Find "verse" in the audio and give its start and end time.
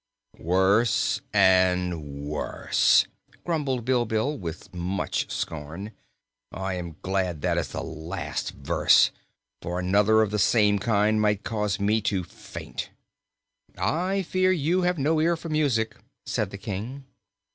8.53-9.11